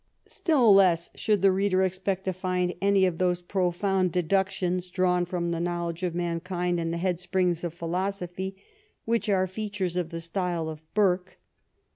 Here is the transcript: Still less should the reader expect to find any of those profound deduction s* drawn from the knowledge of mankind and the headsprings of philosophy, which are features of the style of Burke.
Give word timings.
Still 0.27 0.73
less 0.73 1.11
should 1.13 1.43
the 1.43 1.51
reader 1.51 1.83
expect 1.83 2.25
to 2.25 2.33
find 2.33 2.73
any 2.81 3.05
of 3.05 3.19
those 3.19 3.43
profound 3.43 4.11
deduction 4.11 4.77
s* 4.77 4.87
drawn 4.87 5.25
from 5.25 5.51
the 5.51 5.59
knowledge 5.59 6.01
of 6.01 6.15
mankind 6.15 6.79
and 6.79 6.91
the 6.91 6.97
headsprings 6.97 7.63
of 7.63 7.71
philosophy, 7.75 8.55
which 9.05 9.29
are 9.29 9.45
features 9.45 9.97
of 9.97 10.09
the 10.09 10.19
style 10.19 10.69
of 10.69 10.81
Burke. 10.95 11.37